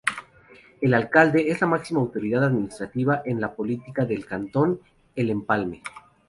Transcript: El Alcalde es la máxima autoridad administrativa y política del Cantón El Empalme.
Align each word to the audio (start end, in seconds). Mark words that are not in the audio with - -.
El 0.81 0.95
Alcalde 0.95 1.51
es 1.51 1.61
la 1.61 1.67
máxima 1.67 1.99
autoridad 1.99 2.43
administrativa 2.45 3.21
y 3.23 3.35
política 3.55 4.03
del 4.03 4.25
Cantón 4.25 4.79
El 5.15 5.29
Empalme. 5.29 5.83